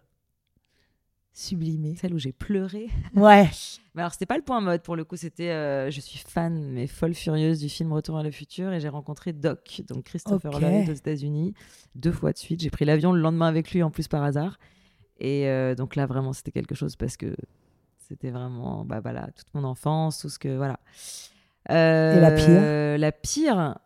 [1.34, 1.96] sublimée?
[1.96, 2.90] celle où j'ai pleuré.
[3.16, 3.50] Ouais.
[3.96, 5.52] Mais alors, c'était pas le point mode pour le coup, c'était.
[5.52, 8.90] euh, je suis fan, mais folle furieuse du film Retour vers le futur et j'ai
[8.90, 10.62] rencontré Doc, donc Christopher Ok.
[10.62, 11.54] Lloyd aux États-Unis,
[11.96, 12.62] deux fois de suite.
[12.62, 14.60] J'ai pris l'avion le lendemain avec lui en plus par hasard.
[15.20, 15.46] Et
[15.78, 17.36] donc là, vraiment, c'était quelque chose parce que
[18.00, 20.56] c'était vraiment, bah voilà, toute mon enfance, tout ce que.
[20.58, 20.80] Voilà.
[21.70, 22.98] Et la pire?
[22.98, 23.78] La pire?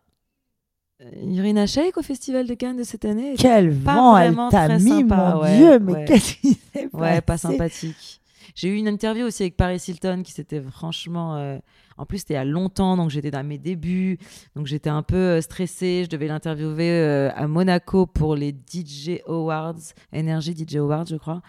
[1.02, 3.34] Euh, Irina Shayk au Festival de Cannes de cette année.
[3.38, 6.04] Quel vent elle t'a mis, sympa, mon ouais, Dieu, mais ouais.
[6.06, 7.48] qu'est-ce qui s'est Ouais, pas passé?
[7.48, 8.20] sympathique.
[8.54, 11.36] J'ai eu une interview aussi avec Paris Hilton qui s'était franchement.
[11.36, 11.58] euh,
[11.98, 14.18] En plus, c'était il y a longtemps, donc j'étais dans mes débuts.
[14.54, 16.02] Donc j'étais un peu euh, stressée.
[16.04, 19.74] Je devais l'interviewer euh, à Monaco pour les DJ Awards,
[20.14, 21.42] Energy DJ Awards, je crois.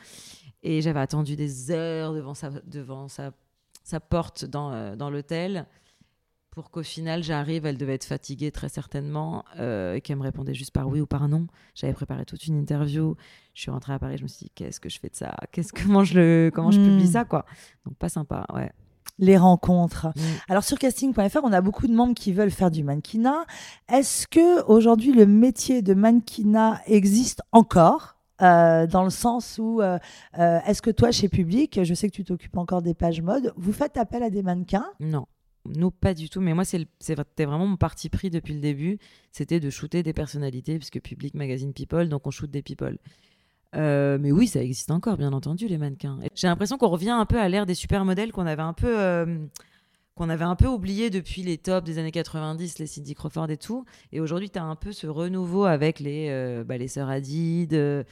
[0.63, 3.31] Et j'avais attendu des heures devant sa, devant sa,
[3.83, 5.65] sa porte dans, euh, dans l'hôtel
[6.51, 7.65] pour qu'au final j'arrive.
[7.65, 11.05] Elle devait être fatiguée très certainement euh, et qu'elle me répondait juste par oui ou
[11.05, 11.47] par non.
[11.75, 13.15] J'avais préparé toute une interview.
[13.53, 15.35] Je suis rentrée à Paris, je me suis dit qu'est-ce que je fais de ça?
[15.51, 16.85] Qu'est-ce comment je le comment je Hmm.
[16.85, 17.45] publie ça quoi?
[17.85, 18.71] Donc pas sympa, ouais.
[19.19, 20.07] Les rencontres.
[20.15, 20.21] Mm.
[20.49, 23.45] Alors sur casting.fr, on a beaucoup de membres qui veulent faire du mannequinat.
[23.91, 29.97] Est-ce que aujourd'hui le métier de mannequinat existe encore Euh, dans le sens où, euh,
[30.37, 33.51] euh, est-ce que toi, chez Public, je sais que tu t'occupes encore des pages mode,
[33.57, 34.85] vous faites appel à des mannequins?
[34.99, 35.25] Non.
[35.75, 36.41] Nous, pas du tout.
[36.41, 38.99] Mais moi, c'était vraiment mon parti pris depuis le début.
[39.31, 42.97] C'était de shooter des personnalités, puisque Public Magazine People, donc on shoot des people.
[43.75, 46.17] Euh, mais oui, ça existe encore, bien entendu, les mannequins.
[46.35, 48.97] J'ai l'impression qu'on revient un peu à l'ère des supermodèles qu'on avait un peu.
[48.99, 49.37] euh,
[50.15, 53.57] qu'on avait un peu oublié depuis les tops des années 90, les Cindy Crawford et
[53.57, 53.85] tout.
[54.11, 57.71] Et aujourd'hui, tu as un peu ce renouveau avec les, euh, bah, les sœurs Hadid,
[57.73, 58.03] euh,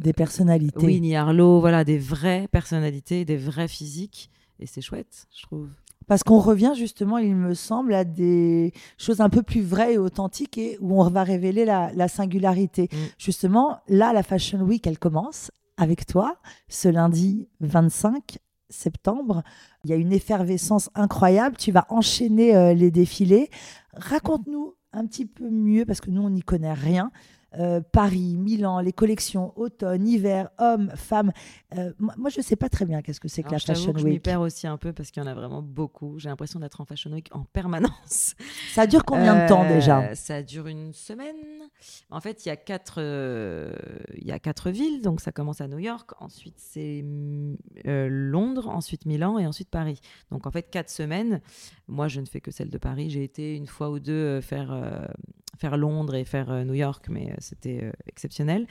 [0.00, 4.30] Des personnalités Winnie Harlow, voilà, des vraies personnalités, des vrais physiques.
[4.58, 5.68] Et c'est chouette, je trouve.
[6.06, 9.98] Parce qu'on revient justement, il me semble, à des choses un peu plus vraies et
[9.98, 12.88] authentiques et où on va révéler la, la singularité.
[12.92, 12.96] Mm.
[13.18, 15.50] Justement, là, la Fashion Week, elle commence.
[15.76, 16.36] avec toi
[16.68, 18.38] ce lundi 25
[18.68, 19.42] septembre.
[19.84, 21.56] Il y a une effervescence incroyable.
[21.56, 23.50] Tu vas enchaîner euh, les défilés.
[23.94, 27.10] Raconte-nous un petit peu mieux, parce que nous, on n'y connaît rien,
[27.58, 31.32] euh, Paris, Milan, les collections automne, hiver, hommes, femmes.
[31.76, 33.98] Euh, moi, je ne sais pas très bien qu'est-ce que c'est que la Fashion Week.
[33.98, 36.18] Je m'y perds aussi un peu parce qu'il y en a vraiment beaucoup.
[36.18, 38.34] J'ai l'impression d'être en Fashion Week en permanence.
[38.72, 40.02] Ça dure combien de temps déjà?
[40.02, 41.34] euh, Ça dure une semaine.
[42.10, 45.02] En fait, il y, a quatre, il y a quatre villes.
[45.02, 47.04] Donc, ça commence à New York, ensuite c'est
[47.84, 50.00] Londres, ensuite Milan et ensuite Paris.
[50.30, 51.40] Donc, en fait, quatre semaines.
[51.88, 53.10] Moi, je ne fais que celle de Paris.
[53.10, 54.72] J'ai été une fois ou deux faire
[55.64, 58.66] faire Londres et faire euh, New York, mais euh, c'était euh, exceptionnel.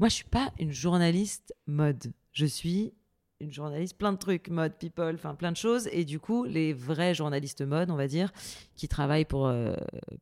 [0.00, 2.12] Moi, je suis pas une journaliste mode.
[2.32, 2.94] Je suis
[3.38, 5.88] une journaliste plein de trucs, mode, people, enfin plein de choses.
[5.92, 8.32] Et du coup, les vrais journalistes mode, on va dire,
[8.74, 9.52] qui travaillent pour,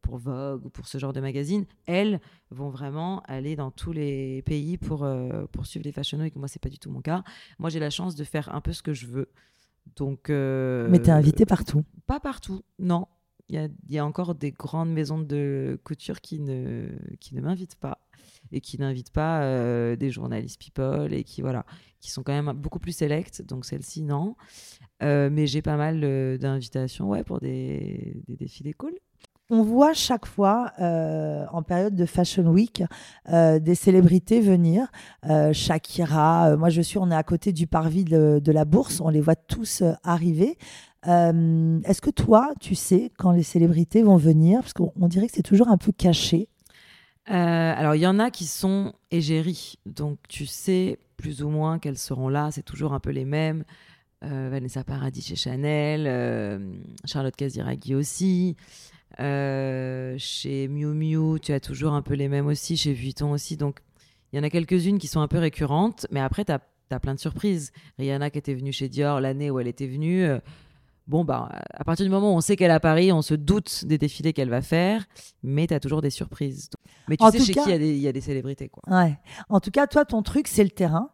[0.03, 4.43] pour Vogue ou pour ce genre de magazine, elles vont vraiment aller dans tous les
[4.43, 5.09] pays pour,
[5.53, 6.35] pour suivre les fashion week.
[6.35, 7.23] Moi, c'est pas du tout mon cas.
[7.61, 9.31] Moi, j'ai la chance de faire un peu ce que je veux.
[9.95, 13.07] Donc, Mais tu es invité partout Pas partout, non.
[13.49, 16.89] Il y, a, encore des grandes maisons de couture qui ne,
[17.21, 17.99] qui ne m'invitent pas
[18.53, 21.67] et qui n'invitent pas euh, des journalistes people et qui voilà
[22.01, 23.43] qui sont quand même beaucoup plus sélectes.
[23.43, 24.37] Donc celle-ci non.
[25.03, 28.95] Euh, mais j'ai pas mal euh, d'invitations ouais pour des, des défilés cool
[29.51, 32.83] on voit chaque fois, en période de Fashion Week,
[33.31, 34.89] des célébrités venir.
[35.53, 39.21] Shakira, moi je suis, on est à côté du parvis de, la bourse, on les
[39.21, 40.57] voit tous arriver.
[41.07, 44.61] Euh, est-ce que toi, tu sais quand les célébrités vont venir?
[44.61, 46.49] Parce qu'on dirait que c'est toujours un peu caché.
[47.31, 49.79] Euh, alors, il y en a qui sont égéries.
[49.87, 52.51] Donc, tu sais plus ou moins qu'elles seront là.
[52.53, 53.65] C'est toujours un peu les mêmes.
[54.23, 56.05] Euh, Vanessa Paradis chez Chanel,
[57.05, 58.57] Charlotte Casiraghi aussi.
[59.19, 62.77] Chez Miu Miu, tu as toujours un peu les mêmes aussi.
[62.77, 63.57] Chez Vuitton aussi.
[63.57, 63.81] Donc,
[64.33, 66.07] il y en a quelques-unes qui sont un peu récurrentes.
[66.11, 67.73] Mais après, tu as, as, plein de surprises.
[67.99, 70.29] Rihanna qui était venue chez Dior l'année où elle était venue
[71.07, 73.35] bon, bah, à partir du moment où on sait qu'elle est à Paris, on se
[73.35, 75.05] doute des défilés qu'elle va faire,
[75.43, 76.71] mais tu as toujours des surprises.
[77.09, 78.69] Mais tu sais chez qui il y, a des célébrités.
[78.69, 78.83] Quoi.
[78.87, 79.19] Ouais.
[79.49, 81.11] En tout cas, toi, ton truc, c'est le terrain.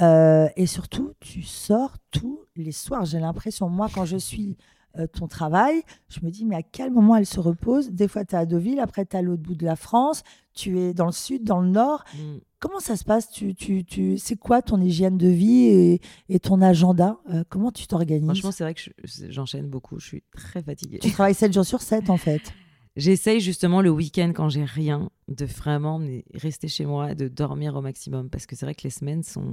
[0.00, 3.04] Euh, et surtout, tu sors tous les soirs.
[3.04, 4.56] J'ai l'impression, moi, quand je suis
[4.98, 7.90] euh, ton travail, je me dis, mais à quel moment elle se repose?
[7.90, 10.22] Des fois, tu es à Deauville, après, tu es à l'autre bout de la France,
[10.52, 12.04] tu es dans le sud, dans le nord.
[12.14, 12.38] Mm.
[12.58, 13.30] Comment ça se passe?
[13.30, 14.18] Tu, tu, tu...
[14.18, 17.18] C'est quoi ton hygiène de vie et, et ton agenda?
[17.30, 18.26] Euh, Comment tu t'organises?
[18.26, 18.82] Franchement, c'est vrai que
[19.28, 19.98] j'enchaîne beaucoup.
[19.98, 20.98] Je suis très fatiguée.
[20.98, 22.52] Tu travailles 7 jours sur 7 en fait
[22.96, 26.00] J'essaye justement le week-end quand j'ai rien de vraiment
[26.34, 29.46] rester chez moi, de dormir au maximum parce que c'est vrai que les semaines sont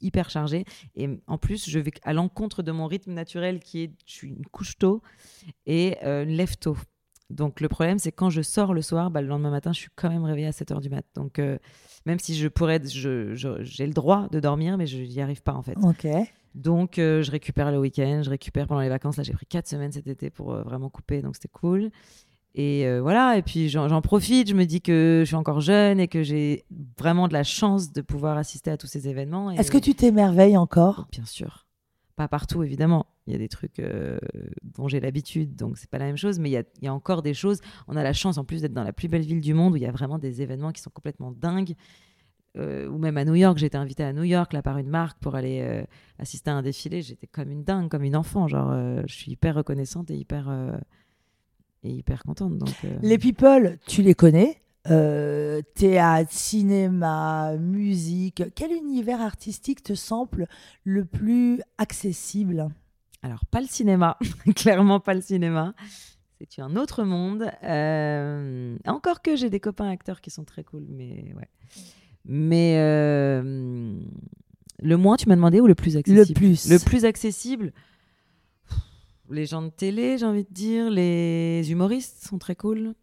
[0.00, 3.92] hyper chargées et en plus je vais à l'encontre de mon rythme naturel qui est
[4.06, 5.02] je suis une couche tôt
[5.66, 6.76] et euh, une lève tôt.
[7.28, 9.90] Donc le problème c'est quand je sors le soir, bah, le lendemain matin je suis
[9.94, 11.04] quand même réveillée à 7h du mat.
[11.14, 11.58] Donc euh,
[12.06, 15.62] même si je pourrais, j'ai le droit de dormir, mais je n'y arrive pas en
[15.62, 15.76] fait.
[15.82, 16.06] Ok.
[16.54, 19.16] Donc, euh, je récupère le week-end, je récupère pendant les vacances.
[19.16, 21.90] Là, j'ai pris quatre semaines cet été pour euh, vraiment couper, donc c'était cool.
[22.54, 26.00] Et euh, voilà, et puis j'en profite, je me dis que je suis encore jeune
[26.00, 26.64] et que j'ai
[26.98, 29.50] vraiment de la chance de pouvoir assister à tous ces événements.
[29.52, 31.06] Est-ce que tu t'émerveilles encore?
[31.12, 31.66] Bien sûr.
[32.16, 33.06] Pas partout, évidemment.
[33.26, 33.80] Il y a des trucs
[34.62, 36.88] dont j'ai l'habitude, donc c'est pas la même chose, mais il y, a, il y,
[36.88, 37.60] a, encore des choses.
[37.86, 39.76] On a la chance en plus d'être dans la plus belle ville du monde où
[39.76, 41.76] il y a vraiment des événements qui sont complètement dingues.
[42.56, 45.18] Euh, ou même à New York, j'étais invitée à New York là par une marque
[45.20, 45.84] pour aller euh,
[46.18, 47.02] assister à un défilé.
[47.02, 48.48] J'étais comme une dingue, comme une enfant.
[48.48, 50.48] Genre, euh, je suis hyper reconnaissante et hyper
[51.82, 52.58] et hyper contente.
[52.58, 54.60] Donc, les people, tu les connais
[55.74, 58.42] Théâtre, cinéma, musique.
[58.54, 60.48] Quel univers artistique te semble
[60.84, 62.68] le plus accessible?
[63.22, 64.16] Alors, pas le cinéma,
[64.56, 65.74] clairement pas le cinéma.
[66.40, 67.50] C'est un autre monde.
[68.86, 71.48] encore que j'ai des copains acteurs qui sont très cool, mais ouais.
[72.24, 73.98] Mais euh,
[74.82, 76.26] le moins, tu m'as demandé, ou le plus accessible?
[76.28, 76.70] Le plus.
[76.70, 77.72] Le plus accessible.
[79.30, 80.90] Les gens de télé, j'ai envie de dire.
[80.90, 82.94] Les humoristes sont très cool.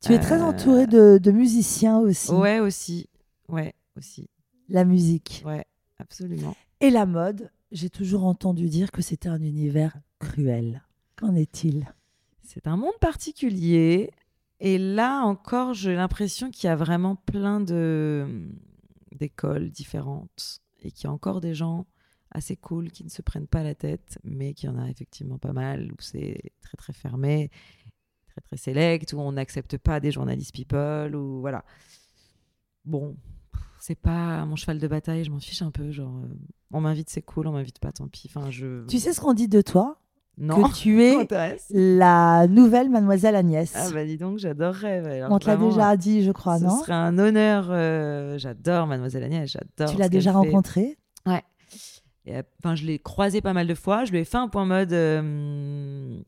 [0.00, 2.32] Tu es très euh, entouré de, de, musiciens aussi.
[2.32, 3.08] Ouais, aussi.
[3.48, 4.28] Ouais, aussi.
[4.68, 5.42] La musique.
[5.46, 5.64] Ouais,
[5.98, 6.56] absolument.
[6.80, 10.82] Et la mode, j'ai toujours entendu dire que c'était un univers cruel.
[11.16, 11.92] Qu'en est-il?
[12.42, 14.10] C'est un monde particulier.
[14.58, 18.26] Et là encore, j'ai l'impression qu'il y a vraiment plein de
[19.12, 21.86] d'écoles différentes et qu'il y a encore des gens
[22.34, 25.38] assez cool qui ne se prennent pas la tête, mais qu'il y en a effectivement
[25.38, 27.50] pas mal où c'est très très fermé,
[28.28, 31.64] très très select, où on n'accepte pas des journalistes people, ou voilà.
[32.84, 33.16] Bon,
[33.78, 35.90] c'est pas mon cheval de bataille, je m'en fiche un peu.
[35.90, 36.28] Genre, euh,
[36.72, 38.30] on m'invite, c'est cool, on m'invite pas, tant pis.
[38.34, 38.86] Enfin, je...
[38.86, 39.98] Tu sais ce qu'on dit de toi?
[40.38, 40.62] Non.
[40.62, 41.14] que tu es
[41.70, 43.70] la nouvelle mademoiselle Agnès.
[43.76, 45.20] Ah bah dis donc, j'adorerais.
[45.20, 46.80] Alors, On te l'a déjà dit, je crois, Ce non?
[46.80, 47.66] serait un honneur.
[47.70, 49.90] euh, j'adore Mademoiselle Agnès, j'adore.
[49.90, 50.96] Tu ce l'as déjà qu'elle fait.
[52.26, 54.04] Et, euh, Enfin, je l'ai croisé pas mal de fois.
[54.04, 56.20] Je lui ai fait un point mode euh,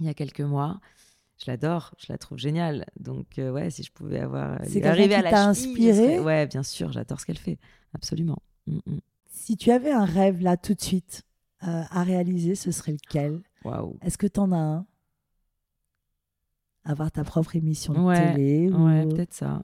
[0.00, 0.80] il y a quelques mois.
[1.38, 2.86] Je l'adore, je la trouve géniale.
[2.98, 4.58] Donc, euh, ouais, si je pouvais avoir.
[4.64, 7.58] C'est quelqu'un arriver qui à la t'a inspiré Ouais, bien sûr, j'adore ce qu'elle fait.
[7.94, 8.38] Absolument.
[8.66, 8.98] Mm, mm.
[9.28, 11.22] Si tu avais un rêve là tout de suite
[11.66, 13.42] euh, à réaliser, ce serait lequel?
[13.64, 13.98] Waouh.
[14.02, 14.86] Est-ce que tu en as un?
[16.84, 19.62] Avoir ta propre émission de Ouais, télé ou- Ouais, peut-être ça.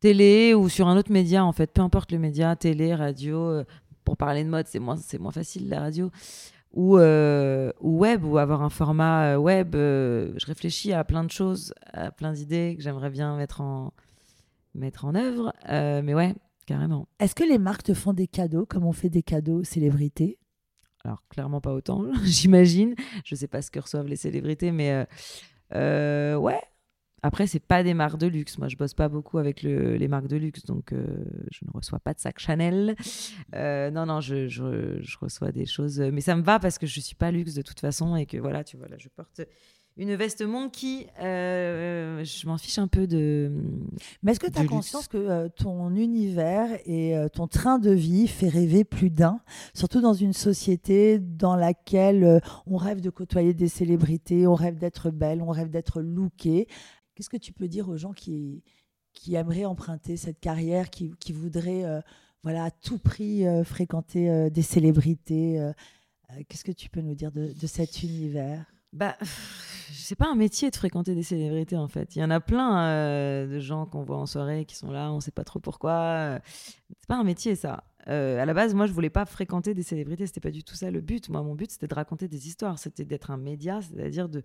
[0.00, 3.38] Télé ou sur un autre média, en fait, peu importe le média, télé, radio.
[3.38, 3.64] euh,
[4.04, 6.10] pour parler de mode, c'est moins, c'est moins facile la radio.
[6.72, 9.74] Ou, euh, ou web, ou avoir un format euh, web.
[9.74, 13.92] euh, je réfléchis à plein de choses, à plein d'idées que j'aimerais bien mettre en,
[14.74, 15.52] mettre en œuvre.
[15.68, 16.34] Euh, mais ouais,
[16.64, 17.08] carrément.
[17.20, 20.38] Est-ce que les marques te font des cadeaux comme on fait des cadeaux aux célébrités?
[21.04, 22.94] Alors, clairement pas autant, j'imagine.
[23.24, 25.06] Je sais pas ce que reçoivent les célébrités, mais
[25.72, 26.60] ouais.
[27.22, 28.58] Après, c'est pas des marques de luxe.
[28.58, 31.06] Moi, je bosse pas beaucoup avec le- les marques de luxe, donc euh,
[31.52, 32.96] je ne reçois pas de sac Chanel.
[33.54, 36.86] Euh, non, non, je, je- je reçois des choses, mais ça me va parce que
[36.86, 39.40] je suis pas luxe de toute façon et que voilà, tu vois, là, je porte
[39.98, 41.06] une veste Monkey.
[41.20, 43.52] euh, je m'en fiche un peu de.
[44.22, 45.08] Mais est-ce que tu as conscience luxe.
[45.08, 49.40] que euh, ton univers et euh, ton train de vie fait rêver plus d'un,
[49.74, 54.78] surtout dans une société dans laquelle euh, on rêve de côtoyer des célébrités, on rêve
[54.78, 56.66] d'être belle, on rêve d'être lookée
[57.14, 58.62] Qu'est-ce que tu peux dire aux gens qui,
[59.12, 62.00] qui aimeraient emprunter cette carrière, qui, qui voudraient euh,
[62.42, 65.72] voilà, à tout prix euh, fréquenter euh, des célébrités
[66.48, 68.64] Qu'est-ce que tu peux nous dire de, de cet univers?
[68.94, 69.18] Bah,
[69.92, 72.16] c'est pas un métier de fréquenter des célébrités en fait.
[72.16, 75.20] Il y en a plein de gens qu'on voit en soirée qui sont là, on
[75.20, 76.40] sait pas trop pourquoi.
[76.88, 77.84] C'est pas un métier ça.
[78.08, 80.26] Euh, à la base, moi, je voulais pas fréquenter des célébrités.
[80.26, 81.28] C'était pas du tout ça le but.
[81.28, 82.78] Moi, mon but, c'était de raconter des histoires.
[82.78, 84.42] C'était d'être un média, c'est-à-dire de,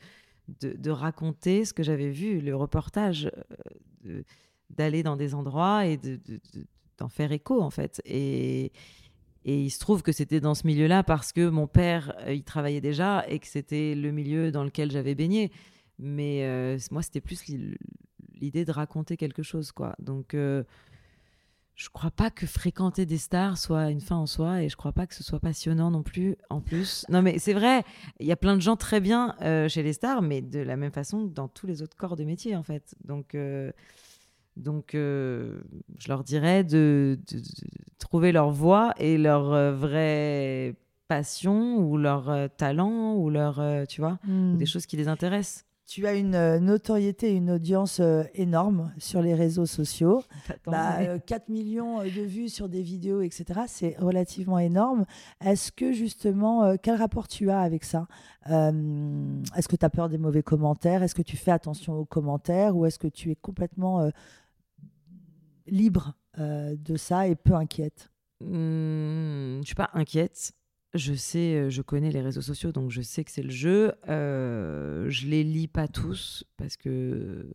[0.62, 3.31] de, raconter ce que j'avais vu, le reportage,
[4.07, 4.23] euh,
[4.69, 6.65] d'aller dans des endroits et de, de- de-
[6.97, 8.01] d'en faire écho en fait.
[8.05, 8.71] Et,
[9.45, 12.43] et il se trouve que c'était dans ce milieu-là parce que mon père, euh, il
[12.43, 15.51] travaillait déjà et que c'était le milieu dans lequel j'avais baigné.
[15.99, 17.75] Mais euh, moi, c'était plus l'i-
[18.39, 19.95] l'idée de raconter quelque chose, quoi.
[19.99, 20.63] Donc, euh,
[21.78, 24.92] je crois pas que fréquenter des stars soit une fin en soi et je crois
[24.94, 26.36] pas que ce soit passionnant non plus.
[26.50, 27.84] En plus, non, mais c'est vrai,
[28.20, 30.76] il y a plein de gens très bien euh, chez les stars, mais de la
[30.76, 32.96] même façon que dans tous les autres corps de métier, en fait.
[33.06, 33.72] Donc, euh,
[34.56, 35.62] donc, euh,
[36.00, 37.44] je leur dirais de, de- de
[38.00, 40.76] trouver leur voie et leur vraie
[41.08, 44.18] passion ou leur talent ou leur, tu vois,
[44.54, 45.63] ou des choses qui les intéressent.
[45.88, 50.21] Tu as une euh, notoriété, une audience euh, énorme sur les réseaux sociaux.
[50.65, 53.62] Bah, euh, 4 millions euh, de vues sur des vidéos, etc.
[53.67, 55.06] C'est relativement énorme.
[55.39, 58.06] Est-ce que justement, euh, quel rapport tu as avec ça?
[58.50, 61.04] Euh, Est-ce que tu as peur des mauvais commentaires?
[61.04, 62.76] Est-ce que tu fais attention aux commentaires?
[62.76, 64.12] Ou est-ce que tu es complètement
[65.67, 68.12] libre de ça et peu inquiète?
[68.41, 70.52] Hmm, je suis pas inquiète.
[70.93, 73.93] Je sais, euh, je connais les réseaux sociaux, donc je sais que c'est le jeu.
[74.08, 77.45] Euh, je les lis pas tous parce que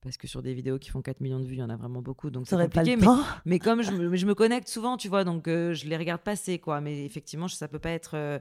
[0.00, 1.76] parce que sur des vidéos qui font 4 millions de vues, il y en a
[1.76, 2.92] vraiment beaucoup, donc c'est pas compliqué.
[2.92, 5.48] le mais, temps mais comme je me, mais je me connecte souvent, tu vois, donc
[5.48, 6.80] euh, je les regarde passer, quoi.
[6.80, 8.38] Mais effectivement, ça peut pas être, euh,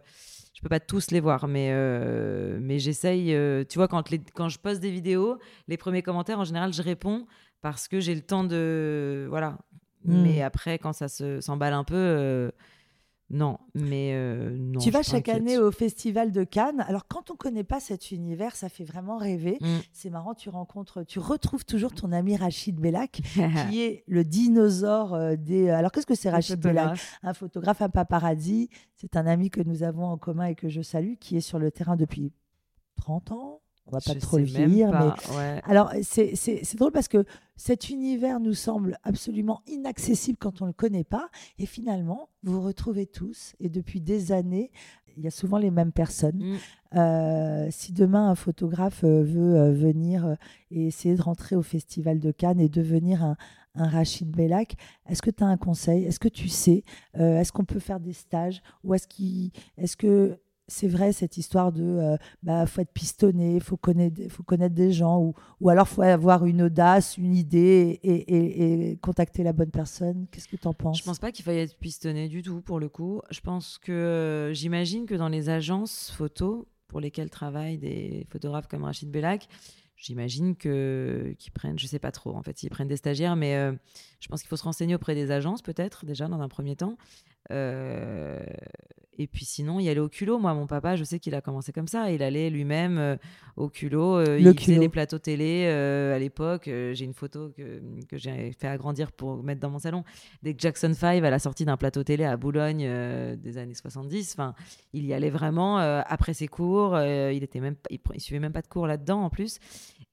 [0.53, 3.33] je peux pas tous les voir, mais euh, mais j'essaye.
[3.33, 6.73] euh, tu vois, quand les, quand je poste des vidéos, les premiers commentaires, en général,
[6.73, 7.25] je réponds
[7.61, 9.57] parce que j'ai le temps de, voilà.
[10.05, 10.21] Hmm.
[10.21, 12.51] Mais après, quand ça se s'emballe un peu,
[13.29, 13.57] non.
[13.73, 14.79] Mais euh, non.
[14.79, 16.85] Tu vas chaque année au Festival de Cannes.
[16.87, 19.57] Alors, quand on ne connaît pas cet univers, ça fait vraiment rêver.
[19.59, 19.77] Mm.
[19.91, 23.21] C'est marrant, tu rencontres, tu retrouves toujours ton ami Rachid Bellak,
[23.69, 25.69] qui est le dinosaure euh, des.
[25.69, 26.99] Alors, qu'est-ce que c'est Rachid Bellak.
[27.23, 28.69] Un photographe, un paparazzi.
[28.95, 31.59] C'est un ami que nous avons en commun et que je salue, qui est sur
[31.59, 32.31] le terrain depuis
[32.95, 33.61] 30 ans.
[33.87, 35.61] On va pas Je trop le vieillir, mais ouais.
[35.65, 37.23] alors, c'est drôle parce que
[37.55, 41.29] cet univers nous semble absolument inaccessible quand on ne le connaît pas.
[41.57, 43.53] Et finalement, vous vous retrouvez tous.
[43.59, 44.71] Et depuis des années,
[45.15, 46.37] il y a souvent les mêmes personnes.
[46.93, 46.97] Mm.
[46.97, 50.35] Euh, si demain un photographe euh, veut euh, venir
[50.71, 53.35] et essayer de rentrer au Festival de Cannes et devenir un,
[53.75, 54.75] un Rachid Bellak,
[55.09, 56.03] est-ce que tu as un conseil?
[56.05, 56.83] Est-ce que tu sais
[57.17, 58.61] Euh, Est-ce qu'on peut faire des stages?
[58.83, 60.37] Ou est-ce qu'il- est-ce que
[60.67, 64.91] c'est vrai cette histoire de euh, bah faut être pistonné, faut connaître, faut connaître des
[64.91, 69.53] gens ou, ou alors faut avoir une audace, une idée et, et- et contacter la
[69.53, 70.27] bonne personne.
[70.31, 70.97] Qu'est-ce que tu en penses?
[70.99, 73.21] Je pense pas qu'il faille être pistonné du tout pour le coup.
[73.29, 78.67] Je pense que euh, j'imagine que dans les agences photo pour lesquelles travaillent des photographes
[78.67, 79.47] comme Rachid Bellak,
[79.95, 83.55] j'imagine que qu'ils prennent, je sais pas trop en fait, s'ils prennent des stagiaires, mais
[83.55, 83.73] euh,
[84.19, 86.97] je pense qu'il faut se renseigner auprès des agences peut-être déjà dans un premier temps.
[87.51, 88.39] Euh,
[89.19, 90.37] et puis sinon, il allait au culot.
[90.37, 92.11] Moi, mon papa, je sais qu'il a commencé comme ça.
[92.11, 93.15] Il allait lui-même euh,
[93.55, 94.17] au culot.
[94.17, 96.65] Euh, il faisait les plateaux télé euh, à l'époque.
[96.65, 100.03] j'ai une photo que, que j'ai fait agrandir pour mettre dans mon salon.
[100.43, 102.87] Dès que Jackson 5 à la sortie d'un plateau télé à Boulogne
[103.37, 104.53] des années 70, enfin,
[104.93, 106.97] il y allait vraiment après ses cours.
[106.99, 109.59] il était même, il, il, suivait même pas de cours là-dedans en plus.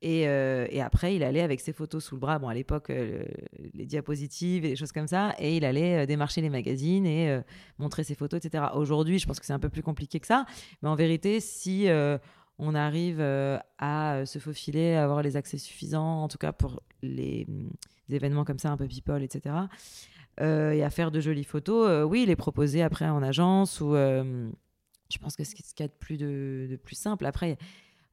[0.05, 2.39] Euh, et, après, il allait avec ses photos sous le bras.
[2.39, 3.25] Bon, à l'époque, euh,
[3.73, 5.35] les diapositives et des choses comme ça.
[5.39, 7.41] Et il allait euh, démarcher les magazines et
[7.79, 8.65] montrer ses photos, etc.
[8.75, 10.47] Aujourd'hui, je pense que c'est un peu plus compliqué que ça.
[10.83, 11.89] Mais en vérité, si
[12.59, 13.21] on arrive
[13.79, 17.47] à se faufiler, à avoir les accès suffisants, en tout cas pour les,
[18.11, 19.55] événements comme ça, un peu people, etc.,
[20.41, 23.95] et à faire de jolies photos, oui, les proposer après en agence ou.
[23.95, 27.27] je pense que c'est ce qu'il y a de plus, de, de plus simple.
[27.27, 27.57] Après,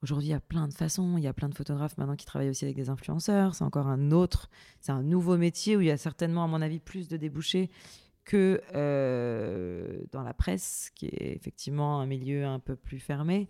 [0.03, 1.17] Aujourd'hui, il y a plein de façons.
[1.17, 3.53] Il y a plein de photographes maintenant qui travaillent aussi avec des influenceurs.
[3.53, 6.61] C'est encore un autre, c'est un nouveau métier où il y a certainement, à mon
[6.61, 7.69] avis, plus de débouchés
[8.25, 13.47] que euh, dans la presse, qui est effectivement un milieu un peu plus fermé.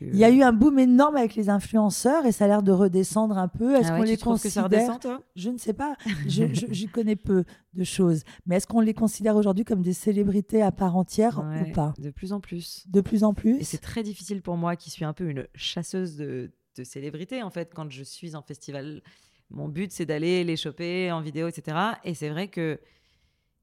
[0.00, 2.72] Il y a eu un boom énorme avec les influenceurs et ça a l'air de
[2.72, 3.76] redescendre un peu.
[3.76, 5.22] Est-ce ah qu'on les considère que ça redescend, toi?
[5.34, 5.96] Je ne sais pas.
[6.26, 8.22] J'y connais peu de choses.
[8.46, 11.94] Mais est-ce qu'on les considère aujourd'hui comme des célébrités à part entière ou pas?
[11.98, 12.84] De plus en plus.
[12.88, 13.56] De plus en plus.
[13.58, 17.42] Et c'est très difficile pour moi, qui suis un peu une chasseuse de, de célébrités,
[17.42, 19.02] en fait, quand je suis en festival.
[19.48, 21.76] Mon but, c'est d'aller les choper en vidéo, etc.
[22.04, 22.80] Et c'est vrai que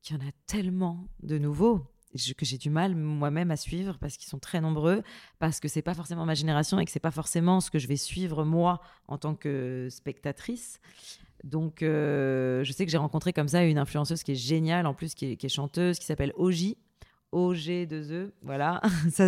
[0.02, 1.82] qu'il y en a tellement de nouveaux
[2.36, 5.04] que j'ai du mal moi-même à suivre parce qu'ils sont très nombreux,
[5.40, 7.88] parce que c'est pas forcément ma génération et que c'est pas forcément ce que je
[7.88, 10.80] vais suivre moi en tant que spectatrice.
[11.44, 14.94] Donc, euh, je sais que j'ai rencontré comme ça une influenceuse qui est géniale, en
[14.94, 16.78] plus, qui est, chanteuse, qui s'appelle Oji.
[17.34, 18.80] OG2E, voilà,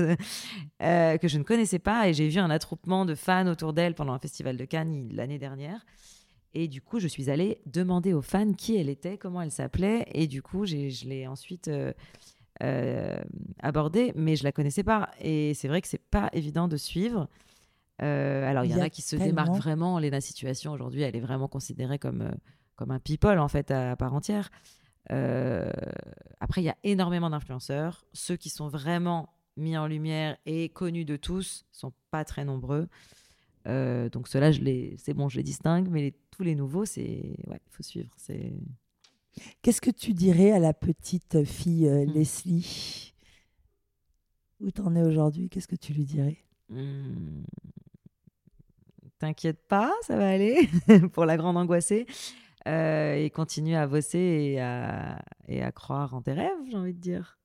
[0.83, 3.95] euh, que je ne connaissais pas et j'ai vu un attroupement de fans autour d'elle
[3.95, 5.83] pendant un festival de Cannes l'année dernière.
[6.53, 10.07] Et du coup, je suis allée demander aux fans qui elle était, comment elle s'appelait.
[10.13, 11.91] Et du coup, je l'ai ensuite euh,
[12.63, 13.17] euh,
[13.59, 15.09] abordée, mais je la connaissais pas.
[15.19, 17.27] Et c'est vrai que c'est pas évident de suivre.
[18.01, 19.99] Euh, alors, il y, en a qui se démarquent vraiment.
[19.99, 22.31] Lena Situation, aujourd'hui, elle est vraiment considérée comme, euh,
[22.75, 24.51] comme un people, en fait, à, part entière.
[25.09, 28.05] après, il y a énormément d'influenceurs.
[28.13, 32.87] Ceux qui sont vraiment mis en lumière et connus de tous sont pas très nombreux.
[33.65, 34.51] donc ceux-là,
[34.97, 38.13] c'est bon, je les distingue, mais tous les nouveaux, c'est ouais, faut suivre.
[38.17, 38.53] C'est
[39.61, 42.13] Qu'est-ce que tu dirais à la petite fille euh, hmm.
[42.13, 43.13] Leslie?
[44.61, 45.49] Où t'en es aujourd'hui?
[45.49, 46.37] Qu'est-ce que tu lui dirais?
[46.69, 47.43] Hmm.
[49.19, 50.69] T'inquiète pas, ça va aller
[51.13, 52.05] pour la grande angoissée.
[52.67, 56.93] Euh, et continue à bosser et à, et à croire en tes rêves, j'ai envie
[56.93, 57.37] de dire.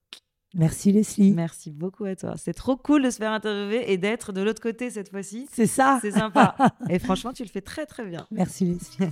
[0.55, 1.33] Merci Leslie.
[1.33, 2.35] Merci beaucoup à toi.
[2.37, 5.47] C'est trop cool de se faire interviewer et d'être de l'autre côté cette fois-ci.
[5.53, 5.99] C'est ça.
[6.01, 6.57] C'est sympa.
[6.89, 8.27] et franchement, tu le fais très très bien.
[8.31, 9.11] Merci Leslie.